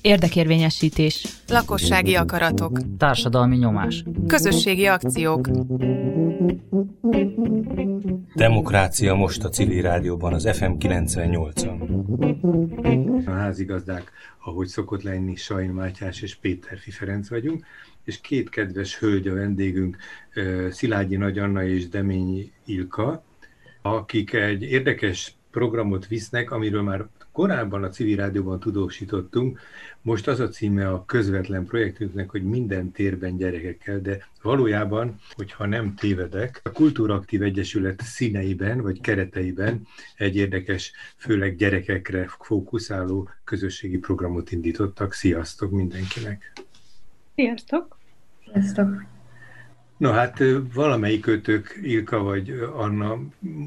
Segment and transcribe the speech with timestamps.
[0.00, 1.26] Érdekérvényesítés.
[1.48, 2.80] Lakossági akaratok.
[2.98, 4.04] Társadalmi nyomás.
[4.26, 5.48] Közösségi akciók.
[8.34, 13.26] Demokrácia most a civil rádióban, az FM 98-on.
[13.26, 14.12] A házigazdák,
[14.44, 17.64] ahogy szokott lenni, Sajn Mátyás és Péter Ferenc vagyunk,
[18.04, 19.96] és két kedves hölgy a vendégünk,
[20.70, 23.24] Szilágyi Nagy Anna és Deményi Ilka,
[23.82, 29.60] akik egy érdekes programot visznek, amiről már korábban a civil rádióban tudósítottunk,
[30.02, 35.94] most az a címe a közvetlen projektünknek, hogy minden térben gyerekekkel, de valójában, hogyha nem
[35.94, 39.86] tévedek, a Kultúraktív Egyesület színeiben vagy kereteiben
[40.16, 45.12] egy érdekes, főleg gyerekekre fókuszáló közösségi programot indítottak.
[45.12, 46.52] Sziasztok mindenkinek!
[47.34, 47.98] Sziasztok!
[48.52, 49.19] Sziasztok!
[50.00, 50.38] No hát
[50.74, 53.18] valamelyik kötök, Ilka vagy Anna,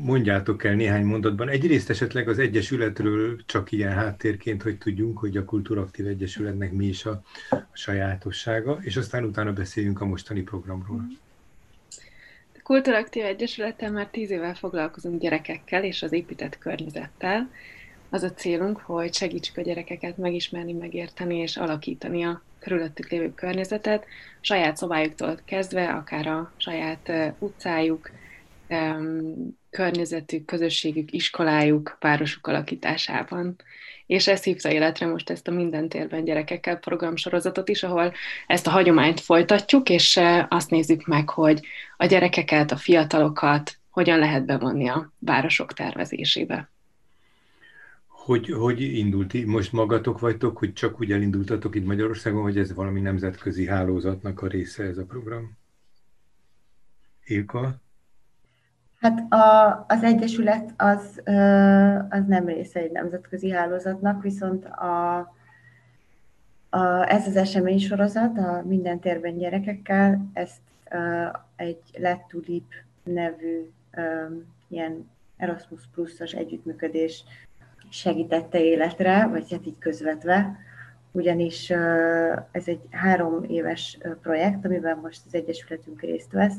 [0.03, 1.49] mondjátok el néhány mondatban.
[1.49, 7.05] Egyrészt esetleg az Egyesületről csak ilyen háttérként, hogy tudjunk, hogy a Kultúraktív Egyesületnek mi is
[7.05, 11.05] a, a sajátossága, és aztán utána beszéljünk a mostani programról.
[12.55, 17.49] A Kultúraktív Egyesülettel már tíz évvel foglalkozunk gyerekekkel és az épített környezettel.
[18.09, 24.05] Az a célunk, hogy segítsük a gyerekeket megismerni, megérteni és alakítani a körülöttük lévő környezetet,
[24.41, 28.09] saját szobájuktól kezdve, akár a saját utcájuk,
[29.69, 33.55] környezetük, közösségük, iskolájuk, városuk alakításában.
[34.05, 38.13] És ez hívta életre most ezt a Minden térben gyerekekkel programsorozatot is, ahol
[38.47, 41.67] ezt a hagyományt folytatjuk, és azt nézzük meg, hogy
[41.97, 46.72] a gyerekeket, a fiatalokat hogyan lehet bevonni a városok tervezésébe.
[48.25, 52.99] Hogy, hogy indult, most magatok vagytok, hogy csak úgy elindultatok itt Magyarországon, vagy ez valami
[52.99, 55.57] nemzetközi hálózatnak a része ez a program?
[57.25, 57.75] Ilka?
[58.99, 61.21] Hát a, az Egyesület az,
[62.09, 65.17] az nem része egy nemzetközi hálózatnak, viszont a,
[66.69, 70.61] a, ez az esemény sorozat, a Minden térben gyerekekkel, ezt
[71.55, 73.69] egy Let Tulip nevű
[74.67, 77.23] ilyen Erasmus Plus-os együttműködés
[77.93, 80.57] segítette életre, vagy hát így közvetve,
[81.11, 81.69] ugyanis
[82.51, 86.57] ez egy három éves projekt, amiben most az Egyesületünk részt vesz,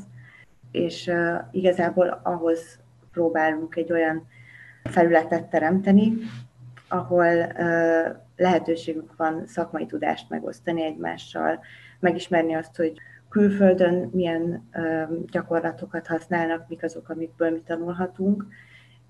[0.71, 1.11] és
[1.51, 2.79] igazából ahhoz
[3.11, 4.27] próbálunk egy olyan
[4.83, 6.13] felületet teremteni,
[6.87, 7.33] ahol
[8.35, 11.59] lehetőségünk van szakmai tudást megosztani egymással,
[11.99, 12.97] megismerni azt, hogy
[13.29, 14.69] külföldön milyen
[15.31, 18.45] gyakorlatokat használnak, mik azok, amikből mi tanulhatunk,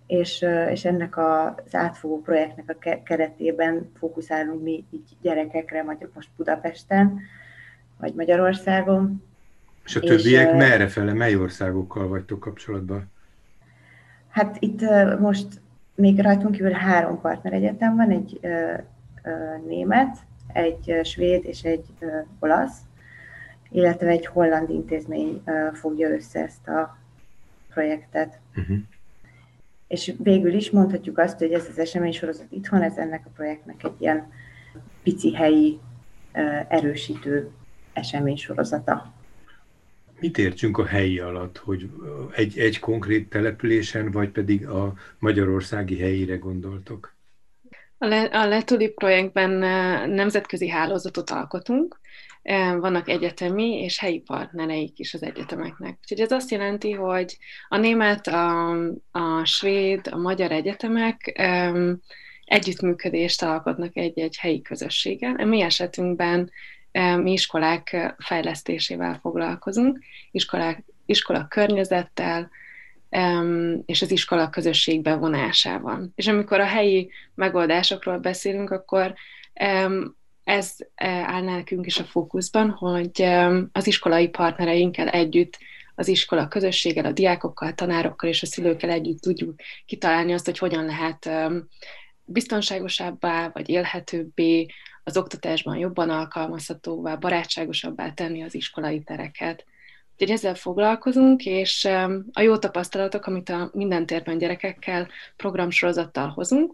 [0.08, 7.20] és, és ennek az átfogó projektnek a keretében fókuszálunk mi így gyerekekre, vagy most Budapesten,
[7.98, 9.24] vagy Magyarországon.
[9.86, 13.12] És a többiek és, merre fele, mely országokkal vagytok kapcsolatban?
[14.30, 14.82] Hát itt
[15.20, 15.48] most
[15.96, 18.74] még rajtunk kívül három partneregyetem van, egy ö,
[19.24, 19.32] ö,
[19.68, 20.18] német,
[20.54, 22.08] egy svéd és egy ö,
[22.40, 22.78] olasz,
[23.70, 26.98] illetve egy holland intézmény ö, fogja össze ezt a
[27.70, 28.40] projektet.
[28.56, 28.78] Uh-huh.
[29.88, 33.96] És végül is mondhatjuk azt, hogy ez az eseménysorozat itthon, ez ennek a projektnek egy
[33.98, 34.32] ilyen
[35.04, 35.80] pici helyi
[36.68, 37.52] erősítő
[37.94, 39.14] eseménysorozata.
[40.20, 41.90] Mit értsünk a helyi alatt, hogy
[42.36, 47.15] egy, egy konkrét településen, vagy pedig a magyarországi helyére gondoltok?
[48.06, 49.52] A, Le, a Letuli projektben
[50.10, 52.00] nemzetközi hálózatot alkotunk,
[52.80, 55.98] vannak egyetemi és helyi partnereik is az egyetemeknek.
[56.02, 58.70] Úgyhogy ez azt jelenti, hogy a német, a,
[59.12, 62.02] a svéd, a magyar egyetemek um,
[62.44, 65.36] együttműködést alkotnak egy-egy helyi közösséggel.
[65.36, 66.52] A mi esetünkben
[66.92, 70.00] um, mi iskolák fejlesztésével foglalkozunk,
[70.32, 72.50] iskolák, iskola környezettel,
[73.86, 76.10] és az iskola közösség bevonásával.
[76.16, 79.14] És amikor a helyi megoldásokról beszélünk, akkor
[80.44, 83.22] ez e, áll nekünk is a fókuszban, hogy
[83.72, 85.58] az iskolai partnereinkkel együtt,
[85.96, 89.56] az iskola közösséggel, a diákokkal, tanárokkal és a szülőkkel együtt tudjuk
[89.86, 91.30] kitalálni azt, hogy hogyan lehet
[92.26, 94.66] biztonságosabbá vagy élhetőbbé,
[95.08, 99.66] az oktatásban jobban alkalmazhatóvá, barátságosabbá tenni az iskolai tereket.
[100.18, 101.86] Úgyhogy ezzel foglalkozunk, és
[102.32, 106.74] a jó tapasztalatok, amit a minden térben gyerekekkel programsorozattal hozunk,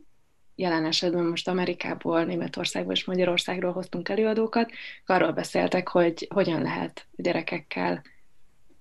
[0.56, 4.72] jelen esetben most Amerikából, Németországból és Magyarországról hoztunk előadókat,
[5.06, 8.02] arról beszéltek, hogy hogyan lehet gyerekekkel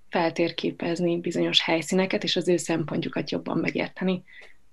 [0.08, 4.22] feltérképezni bizonyos helyszíneket, és az ő szempontjukat jobban megérteni,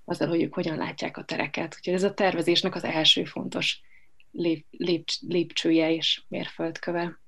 [0.05, 1.75] azzal, hogy ők hogyan látják a tereket.
[1.77, 3.81] Úgyhogy ez a tervezésnek az első fontos
[4.31, 7.19] lép, lép, lépcsője és mérföldköve.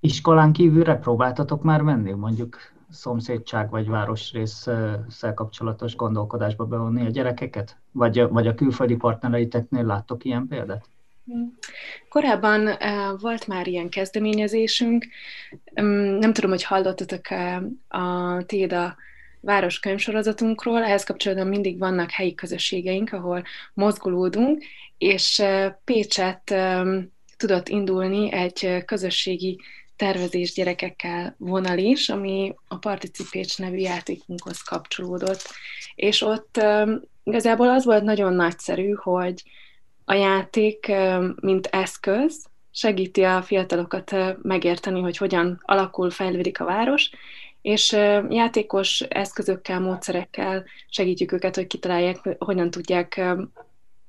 [0.00, 2.56] Iskolán kívülre próbáltatok már menni, mondjuk
[2.90, 7.76] szomszédság vagy városrészsel kapcsolatos gondolkodásba bevonni a gyerekeket?
[7.92, 10.88] Vagy, vagy a külföldi partnereiteknél láttok ilyen példát?
[12.08, 15.06] Korábban uh, volt már ilyen kezdeményezésünk,
[15.80, 18.96] um, nem tudom, hogy hallottatok uh, a Téda
[19.40, 23.44] város könyvsorozatunkról, ehhez kapcsolatban mindig vannak helyi közösségeink, ahol
[23.74, 24.62] mozgolódunk,
[24.98, 29.60] és uh, Pécset um, tudott indulni egy közösségi
[29.98, 35.42] tervezés gyerekekkel vonal is, ami a Participécs nevű játékunkhoz kapcsolódott.
[35.94, 36.60] És ott
[37.24, 39.42] igazából az volt nagyon nagyszerű, hogy
[40.04, 40.92] a játék,
[41.40, 47.10] mint eszköz, segíti a fiatalokat megérteni, hogy hogyan alakul, fejlődik a város,
[47.62, 47.92] és
[48.28, 53.20] játékos eszközökkel, módszerekkel segítjük őket, hogy kitalálják, hogyan tudják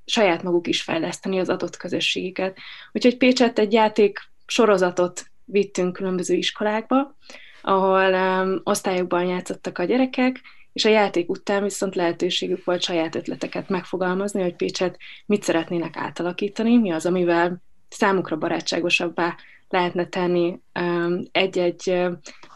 [0.05, 2.57] saját maguk is fejleszteni az adott közösségüket.
[2.91, 7.15] Úgyhogy Pécset egy játék sorozatot vittünk különböző iskolákba,
[7.61, 10.41] ahol um, osztályokban játszottak a gyerekek,
[10.73, 16.77] és a játék után viszont lehetőségük volt saját ötleteket megfogalmazni, hogy Pécset mit szeretnének átalakítani,
[16.77, 19.35] mi az, amivel számukra barátságosabbá
[19.69, 20.59] lehetne tenni
[21.31, 22.01] egy-egy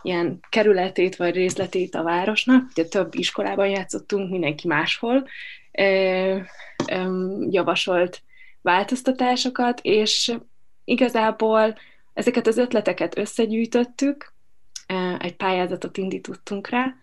[0.02, 2.70] ilyen kerületét vagy részletét a városnak.
[2.70, 5.28] Ugye több iskolában játszottunk, mindenki máshol
[7.50, 8.22] javasolt
[8.62, 10.36] változtatásokat, és
[10.84, 11.76] igazából
[12.14, 14.34] ezeket az ötleteket összegyűjtöttük,
[15.20, 16.96] egy pályázatot indítottunk rá,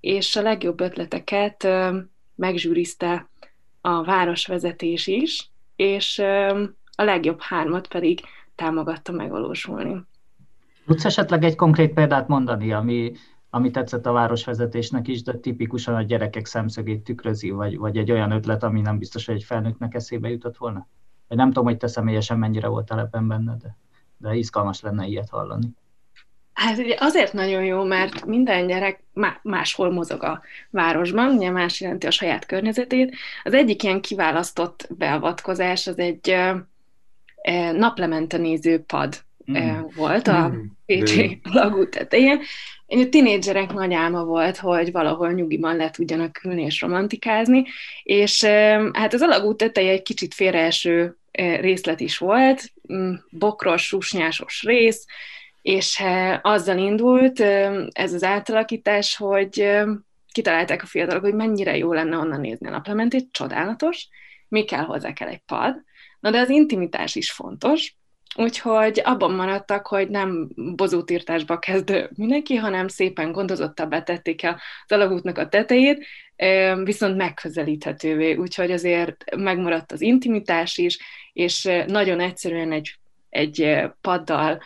[0.00, 1.68] és a legjobb ötleteket
[2.34, 3.28] megzsűrizte
[3.80, 6.18] a városvezetés is, és
[6.96, 8.20] a legjobb hármat pedig
[8.54, 10.02] támogatta megvalósulni.
[10.86, 13.12] Tudsz esetleg egy konkrét példát mondani, ami,
[13.50, 18.30] ami tetszett a városvezetésnek is, de tipikusan a gyerekek szemszögét tükrözi, vagy, vagy egy olyan
[18.30, 20.88] ötlet, ami nem biztos, hogy egy felnőttnek eszébe jutott volna?
[21.28, 23.76] Vagy nem tudom, hogy te személyesen mennyire voltál ebben benne, de,
[24.24, 25.66] de izgalmas lenne ilyet hallani.
[26.52, 29.02] Hát ugye azért nagyon jó, mert minden gyerek
[29.42, 33.16] máshol mozog a városban, ugye más jelenti a saját környezetét.
[33.44, 36.36] Az egyik ilyen kiválasztott beavatkozás az egy
[37.72, 39.80] naplemente néző pad mm.
[39.96, 40.60] volt a mm.
[40.86, 42.40] Pécsi lagú tetején.
[42.86, 47.64] A tinédzserek nagy álma volt, hogy valahol nyugiban le tudjanak ülni és romantikázni,
[48.02, 48.44] és
[48.92, 51.16] hát az alagút teteje egy kicsit félreeső
[51.60, 52.73] részlet is volt, mm,
[53.30, 55.06] bokros, susnyásos rész,
[55.62, 57.40] és eh, azzal indult
[57.90, 59.72] ez az átalakítás, hogy
[60.32, 64.08] kitalálták a fiatalok, hogy mennyire jó lenne onnan nézni a naplementét, csodálatos,
[64.48, 65.82] mi kell hozzá kell egy pad,
[66.20, 67.96] na de az intimitás is fontos,
[68.36, 75.38] Úgyhogy abban maradtak, hogy nem bozótírtásba kezd mindenki, hanem szépen gondozottan betették el az alagútnak
[75.38, 76.06] a tetejét,
[76.84, 78.34] viszont megközelíthetővé.
[78.34, 80.98] Úgyhogy azért megmaradt az intimitás is,
[81.32, 82.98] és nagyon egyszerűen egy,
[83.28, 84.62] egy paddal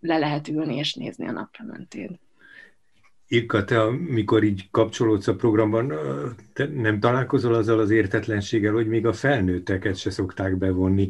[0.00, 2.20] le lehet ülni és nézni a naplementét.
[3.30, 5.92] Ilka, te amikor így kapcsolódsz a programban,
[6.52, 11.08] te nem találkozol azzal az értetlenséggel, hogy még a felnőtteket se szokták bevonni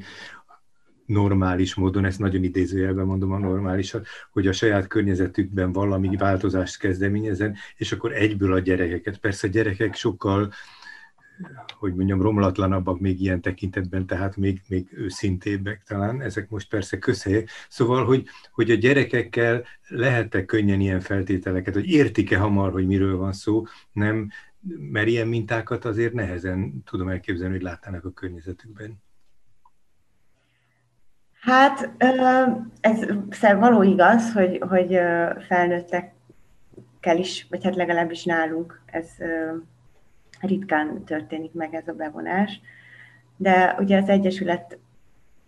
[1.08, 7.56] normális módon, ezt nagyon idézőjelben mondom a normálisat, hogy a saját környezetükben valami változást kezdeményezen,
[7.76, 9.18] és akkor egyből a gyerekeket.
[9.18, 10.52] Persze a gyerekek sokkal
[11.78, 17.50] hogy mondjam, romlatlanabbak még ilyen tekintetben, tehát még, még őszintébbek talán, ezek most persze közhelyek.
[17.68, 23.32] Szóval, hogy, hogy a gyerekekkel lehet-e könnyen ilyen feltételeket, hogy értik-e hamar, hogy miről van
[23.32, 24.30] szó, nem,
[24.78, 29.02] mert ilyen mintákat azért nehezen tudom elképzelni, hogy látnának a környezetükben.
[31.40, 31.90] Hát
[32.80, 34.98] ez való igaz, hogy, hogy
[35.46, 39.08] felnőttekkel is, vagy hát legalábbis nálunk ez
[40.40, 42.60] ritkán történik meg ez a bevonás.
[43.36, 44.78] De ugye az Egyesület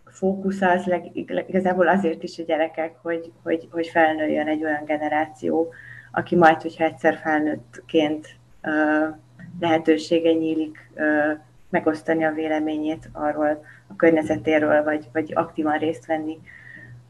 [0.05, 1.11] fókusza az leg,
[1.49, 5.73] igazából azért is a gyerekek, hogy, hogy, hogy felnőjön egy olyan generáció,
[6.13, 8.29] aki majd, hogyha egyszer felnőttként
[9.61, 10.91] lehetősége nyílik
[11.71, 16.39] megosztani a véleményét arról a környezetéről, vagy, vagy aktívan részt venni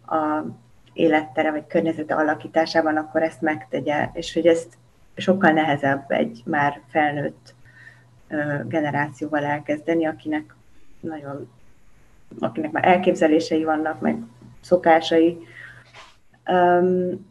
[0.07, 0.45] a
[0.93, 4.79] élettere vagy környezete alakításában, akkor ezt megtegye, és hogy ezt
[5.17, 7.55] sokkal nehezebb egy már felnőtt
[8.67, 10.55] generációval elkezdeni, akinek
[11.01, 11.51] nagyon,
[12.39, 14.17] akinek már elképzelései vannak, meg
[14.61, 15.39] szokásai.
[16.47, 17.29] Um,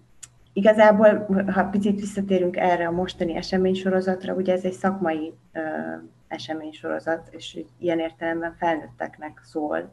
[0.53, 7.59] igazából, ha picit visszatérünk erre a mostani eseménysorozatra, ugye ez egy szakmai uh, eseménysorozat, és
[7.79, 9.91] ilyen értelemben felnőtteknek szól.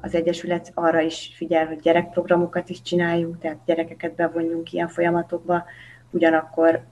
[0.00, 5.64] Az Egyesület arra is figyel, hogy gyerekprogramokat is csináljunk, tehát gyerekeket bevonjunk ilyen folyamatokba,
[6.10, 6.84] ugyanakkor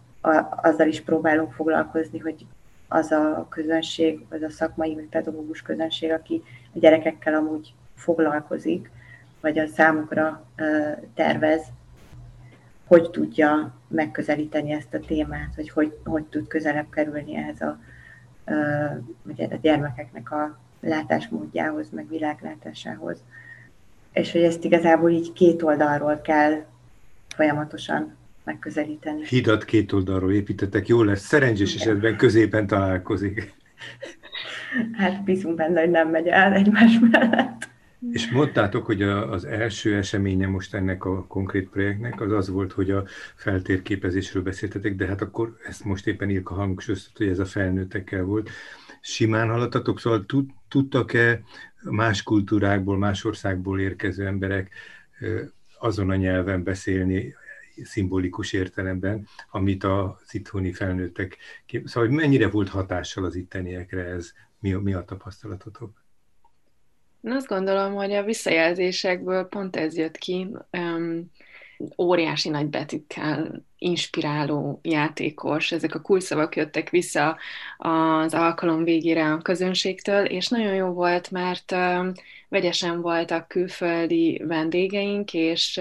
[0.63, 2.47] azzal is próbálunk foglalkozni, hogy
[2.89, 6.43] az a közönség, az a szakmai vagy pedagógus közönség, aki
[6.75, 8.91] a gyerekekkel amúgy foglalkozik,
[9.41, 10.45] vagy a számukra
[11.15, 11.63] tervez,
[12.91, 17.81] hogy tudja megközelíteni ezt a témát, hogy hogy, hogy tud közelebb kerülni ehhez a,
[19.23, 23.23] ugye a gyermekeknek a látásmódjához, meg világlátásához.
[24.13, 26.65] És hogy ezt igazából így két oldalról kell
[27.29, 29.27] folyamatosan megközelíteni.
[29.27, 33.55] Hidat két oldalról építettek, jó lesz, szerencsés esetben középen találkozik.
[34.93, 37.69] Hát bízunk benne, hogy nem megy el egymás mellett.
[38.09, 42.73] És mondtátok, hogy a, az első eseménye most ennek a konkrét projektnek az az volt,
[42.73, 43.05] hogy a
[43.35, 48.51] feltérképezésről beszéltetek, de hát akkor ezt most éppen Ilka hangsúlyoztat, hogy ez a felnőttekkel volt.
[49.01, 50.27] Simán haladtatok, szóval
[50.69, 51.43] tudtak-e
[51.83, 54.71] más kultúrákból, más országból érkező emberek
[55.79, 57.35] azon a nyelven beszélni,
[57.83, 61.37] szimbolikus értelemben, amit az itthoni felnőttek.
[61.85, 66.03] Szóval hogy mennyire volt hatással az itteniekre ez, mi, mi a tapasztalatotok?
[67.23, 71.31] Én azt gondolom, hogy a visszajelzésekből pont ez jött ki, um,
[71.99, 77.39] óriási nagy betűkkel inspiráló játékos, ezek a kulszavak jöttek vissza
[77.79, 81.75] az alkalom végére a közönségtől, és nagyon jó volt, mert
[82.49, 85.81] vegyesen voltak külföldi vendégeink, és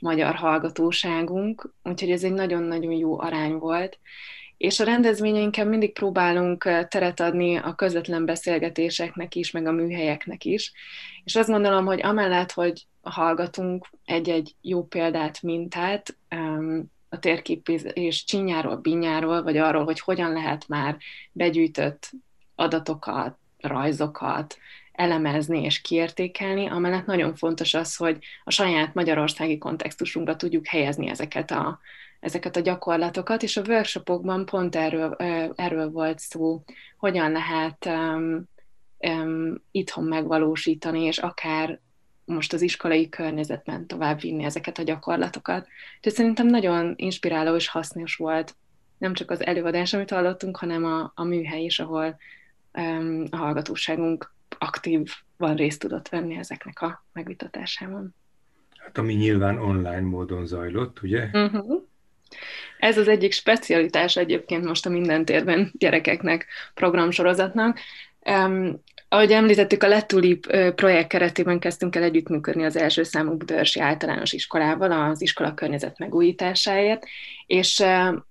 [0.00, 3.98] magyar hallgatóságunk, úgyhogy ez egy nagyon-nagyon jó arány volt.
[4.56, 10.72] És a rendezvényeinken mindig próbálunk teret adni a közvetlen beszélgetéseknek is, meg a műhelyeknek is.
[11.24, 16.16] És azt gondolom, hogy amellett, hogy hallgatunk egy-egy jó példát, mintát,
[17.08, 20.96] a térképés csinyáról, binyáról, vagy arról, hogy hogyan lehet már
[21.32, 22.10] begyűjtött
[22.54, 24.58] adatokat, rajzokat
[24.92, 31.50] elemezni és kiértékelni, amellett nagyon fontos az, hogy a saját magyarországi kontextusunkba tudjuk helyezni ezeket
[31.50, 31.78] a,
[32.20, 35.14] ezeket a gyakorlatokat, és a workshopokban pont erről,
[35.54, 36.62] erről volt szó,
[36.98, 38.48] hogyan lehet um,
[38.98, 41.80] um, itthon megvalósítani, és akár
[42.24, 45.66] most az iskolai környezetben továbbvinni ezeket a gyakorlatokat.
[45.96, 48.54] Úgyhogy szerintem nagyon inspiráló és hasznos volt
[48.98, 52.16] nem csak az előadás, amit hallottunk, hanem a, a műhely is, ahol
[52.72, 58.14] um, a hallgatóságunk aktívan részt tudott venni ezeknek a megvitatásában.
[58.76, 61.28] Hát ami nyilván online módon zajlott, ugye?
[61.32, 61.82] Uh-huh.
[62.78, 67.78] Ez az egyik specialitás egyébként most a minden térben gyerekeknek programsorozatnak.
[68.30, 74.32] Um, ahogy említettük, a Letulip projekt keretében kezdtünk el együttműködni az első számú Budaörsi általános
[74.32, 77.06] iskolával az iskola környezet megújításáért,
[77.46, 77.82] és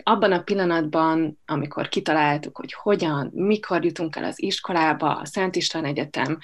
[0.04, 5.86] abban a pillanatban, amikor kitaláltuk, hogy hogyan, mikor jutunk el az iskolába, a Szent István
[5.86, 6.38] Egyetem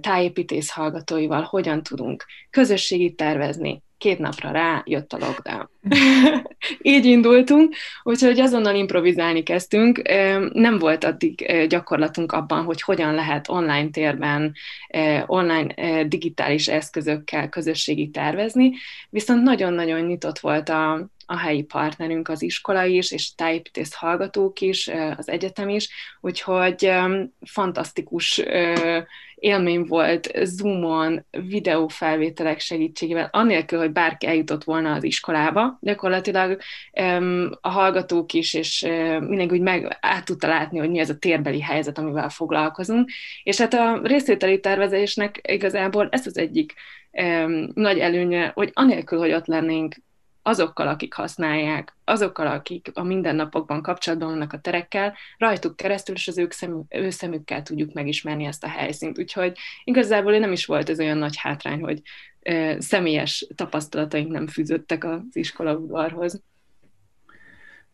[0.00, 5.70] tájépítész hallgatóival, hogyan tudunk közösségit tervezni, két napra rá jött a lockdown.
[6.82, 10.02] Így indultunk, úgyhogy azonnal improvizálni kezdtünk.
[10.52, 14.54] Nem volt addig gyakorlatunk abban, hogy hogyan lehet online térben,
[15.26, 18.72] online digitális eszközökkel közösségi tervezni,
[19.10, 24.90] viszont nagyon-nagyon nyitott volt a, a helyi partnerünk, az iskola is, és tájépítész hallgatók is,
[25.16, 25.88] az egyetem is,
[26.20, 26.92] úgyhogy
[27.40, 28.42] fantasztikus
[29.44, 35.78] élmény volt Zoomon, videófelvételek segítségével, annélkül, hogy bárki eljutott volna az iskolába.
[35.80, 36.60] Gyakorlatilag
[37.60, 38.82] a hallgatók is, és
[39.20, 43.10] mindenki úgy meg át tudta látni, hogy mi ez a térbeli helyzet, amivel foglalkozunk.
[43.42, 46.74] És hát a részvételi tervezésnek igazából ez az egyik
[47.74, 49.94] nagy előnye, hogy anélkül, hogy ott lennénk
[50.46, 56.38] azokkal, akik használják, azokkal, akik a mindennapokban kapcsolatban vannak a terekkel, rajtuk keresztül és az
[56.38, 59.18] ők szemű, ő szemükkel tudjuk megismerni ezt a helyszínt.
[59.18, 62.02] Úgyhogy igazából nem is volt ez olyan nagy hátrány, hogy
[62.42, 66.42] e, személyes tapasztalataink nem fűzöttek az iskola udvarhoz.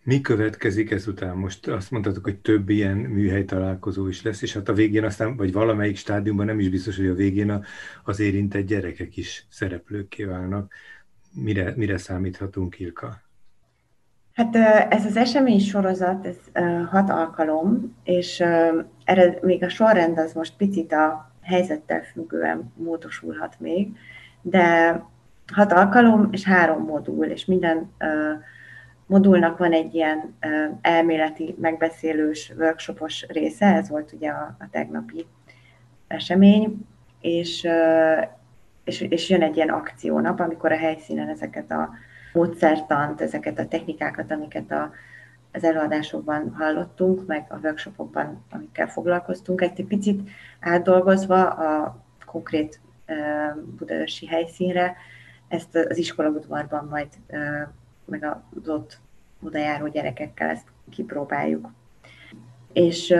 [0.03, 1.37] Mi következik ezután?
[1.37, 5.37] Most azt mondhatok, hogy több ilyen műhely találkozó is lesz, és hát a végén aztán,
[5.37, 7.67] vagy valamelyik stádiumban nem is biztos, hogy a végén
[8.05, 10.73] az érintett gyerekek is szereplőkké válnak
[11.35, 13.21] mire, mire számíthatunk, Ilka?
[14.33, 14.57] Hát
[14.93, 16.37] ez az esemény sorozat, ez
[16.89, 18.41] hat alkalom, és
[19.05, 23.97] erre még a sorrend az most picit a helyzettel függően módosulhat még,
[24.43, 24.91] de
[25.53, 27.93] hat alkalom és három modul, és minden
[29.07, 30.37] modulnak van egy ilyen
[30.81, 35.27] elméleti, megbeszélős, workshopos része, ez volt ugye a, a tegnapi
[36.07, 36.87] esemény,
[37.21, 37.69] és
[38.85, 41.91] és, és jön egy ilyen akciónap, amikor a helyszínen ezeket a
[42.33, 44.91] módszertant, ezeket a technikákat, amiket a,
[45.53, 52.81] az előadásokban hallottunk, meg a workshopokban, amikkel foglalkoztunk, egy picit átdolgozva a konkrét
[53.79, 54.97] budaörsi helyszínre,
[55.49, 57.09] ezt az iskolaudvarban majd
[58.05, 58.99] meg az ott
[59.43, 61.71] odajáró gyerekekkel ezt kipróbáljuk
[62.73, 63.13] és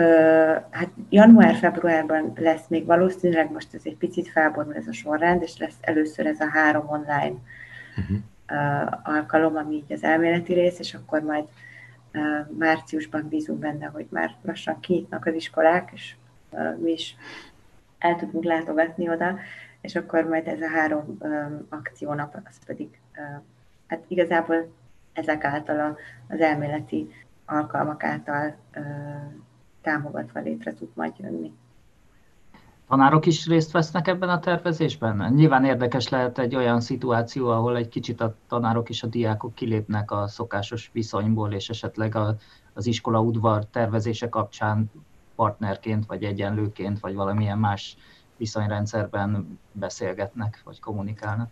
[0.69, 5.77] hát január-februárban lesz még valószínűleg, most ez egy picit felborul ez a sorrend, és lesz
[5.81, 7.35] először ez a három online
[7.97, 8.17] uh-huh.
[9.03, 11.43] alkalom, ami így az elméleti rész, és akkor majd
[12.57, 16.15] márciusban bízunk benne, hogy már lassan kinyitnak az iskolák, és
[16.81, 17.15] mi is
[17.99, 19.39] el tudunk látogatni oda,
[19.81, 21.17] és akkor majd ez a három
[21.69, 22.99] akciónap, az pedig
[23.87, 24.71] hát igazából
[25.13, 27.09] ezek által az elméleti
[27.51, 28.55] alkalmak által
[29.81, 31.53] támogatva létre tud majd jönni.
[32.87, 35.33] Tanárok is részt vesznek ebben a tervezésben?
[35.33, 40.11] Nyilván érdekes lehet egy olyan szituáció, ahol egy kicsit a tanárok és a diákok kilépnek
[40.11, 42.35] a szokásos viszonyból, és esetleg a,
[42.73, 44.91] az iskola udvar tervezése kapcsán
[45.35, 47.97] partnerként, vagy egyenlőként, vagy valamilyen más
[48.37, 51.49] viszonyrendszerben beszélgetnek, vagy kommunikálnak.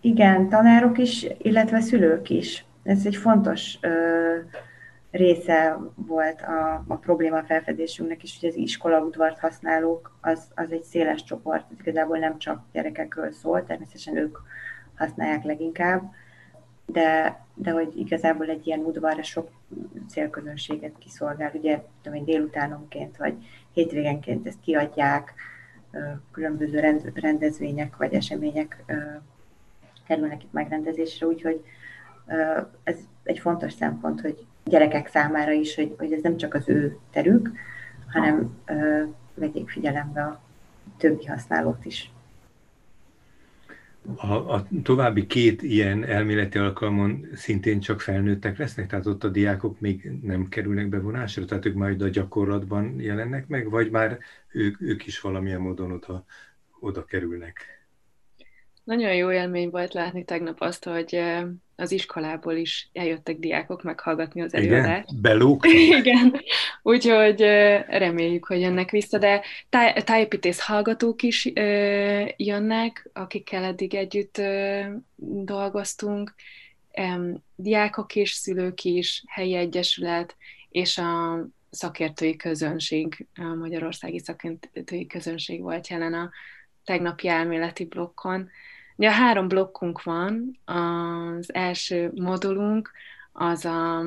[0.00, 2.64] Igen, tanárok is, illetve szülők is.
[2.82, 3.88] Ez egy fontos ö,
[5.14, 10.82] része volt a, a probléma felfedésünknek is, hogy az iskola udvart használók az, az egy
[10.82, 14.38] széles csoport, ez igazából nem csak gyerekekről szól, természetesen ők
[14.96, 16.02] használják leginkább,
[16.86, 19.50] de, de hogy igazából egy ilyen udvarra sok
[20.08, 23.34] célközönséget kiszolgál, ugye tudom én, délutánonként vagy
[23.72, 25.34] hétvégenként ezt kiadják,
[26.32, 28.84] különböző rendezvények vagy események
[30.06, 31.64] kerülnek itt megrendezésre, úgyhogy
[32.82, 36.98] ez egy fontos szempont, hogy gyerekek számára is, hogy, hogy ez nem csak az ő
[37.10, 37.50] terük,
[38.06, 38.58] hanem
[39.34, 40.42] vegyék figyelembe a
[40.96, 42.12] többi használót is.
[44.16, 49.80] A, a további két ilyen elméleti alkalmon szintén csak felnőttek lesznek, tehát ott a diákok
[49.80, 54.18] még nem kerülnek bevonásra, tehát ők majd a gyakorlatban jelennek meg, vagy már
[54.52, 56.24] ők, ők is valamilyen módon oda,
[56.80, 57.86] oda kerülnek?
[58.84, 61.22] Nagyon jó élmény volt látni tegnap azt, hogy
[61.76, 65.10] az iskolából is eljöttek diákok meghallgatni az előadást.
[65.10, 65.66] Igen, belók.
[66.00, 66.40] Igen,
[66.82, 67.40] úgyhogy
[67.88, 71.50] reméljük, hogy jönnek vissza, de táj, tájépítész hallgatók is
[72.36, 74.40] jönnek, akikkel eddig együtt
[75.44, 76.34] dolgoztunk,
[77.56, 80.36] diákok is, szülők is, helyi egyesület,
[80.70, 86.30] és a szakértői közönség, a magyarországi szakértői közönség volt jelen a
[86.84, 88.50] tegnapi elméleti blokkon.
[88.96, 92.90] Ugye három blokkunk van, az első modulunk
[93.32, 93.98] az a,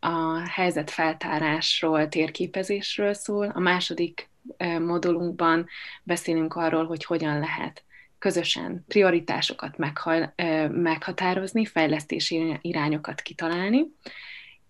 [0.00, 4.30] a helyzetfeltárásról, térképezésről szól, a második
[4.78, 5.66] modulunkban
[6.02, 7.84] beszélünk arról, hogy hogyan lehet
[8.18, 9.76] közösen prioritásokat
[10.68, 13.86] meghatározni, fejlesztési irányokat kitalálni,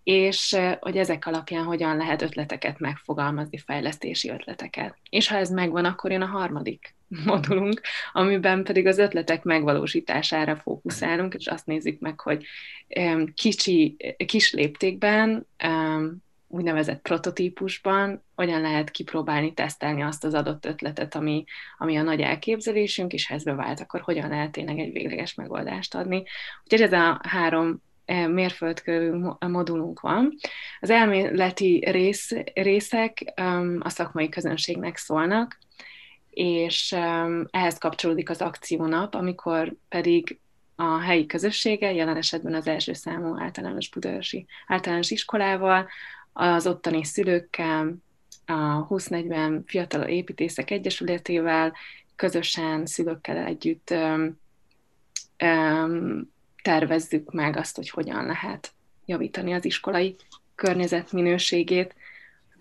[0.03, 4.97] és hogy ezek alapján hogyan lehet ötleteket megfogalmazni, fejlesztési ötleteket.
[5.09, 6.95] És ha ez megvan, akkor jön a harmadik
[7.25, 12.45] modulunk, amiben pedig az ötletek megvalósítására fókuszálunk, és azt nézzük meg, hogy
[13.33, 13.95] kicsi,
[14.25, 15.47] kis léptékben,
[16.47, 21.43] úgynevezett prototípusban hogyan lehet kipróbálni, tesztelni azt az adott ötletet, ami,
[21.77, 25.95] ami a nagy elképzelésünk, és ha ez bevált, akkor hogyan lehet tényleg egy végleges megoldást
[25.95, 26.23] adni.
[26.63, 27.81] Úgyhogy ez a három
[28.27, 30.35] mérföldkő modulunk van.
[30.79, 33.33] Az elméleti rész, részek
[33.79, 35.57] a szakmai közönségnek szólnak,
[36.33, 36.91] és
[37.49, 40.39] ehhez kapcsolódik az akciónap, amikor pedig
[40.75, 45.87] a helyi közössége, jelen esetben az első számú általános budaörsi általános iskolával,
[46.33, 47.95] az ottani szülőkkel,
[48.45, 51.73] a 20-40 fiatal építészek egyesületével,
[52.15, 54.39] közösen szülőkkel együtt um,
[55.43, 58.71] um, tervezzük meg azt, hogy hogyan lehet
[59.05, 60.15] javítani az iskolai
[60.55, 61.95] környezet minőségét.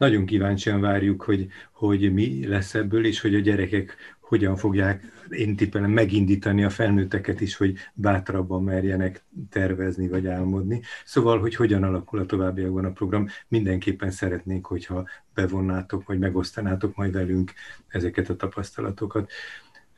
[0.03, 5.57] Nagyon kíváncsian várjuk, hogy, hogy mi lesz ebből, és hogy a gyerekek hogyan fogják, én
[5.57, 10.81] tippelem, megindítani a felnőtteket is, hogy bátrabban merjenek tervezni vagy álmodni.
[11.05, 17.12] Szóval, hogy hogyan alakul a továbbiakban a program, mindenképpen szeretnénk, hogyha bevonnátok, vagy megosztanátok majd
[17.12, 17.53] velünk
[17.88, 19.31] ezeket a tapasztalatokat.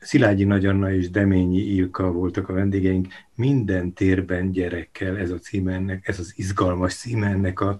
[0.05, 3.07] Szilágyi Nagyanna és Deményi Ilka voltak a vendégeink.
[3.35, 7.79] Minden térben gyerekkel, ez a címe ennek, ez az izgalmas címe ennek a,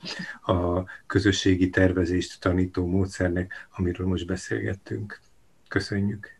[0.51, 5.19] a közösségi tervezést tanító módszernek, amiről most beszélgettünk.
[5.67, 6.39] Köszönjük!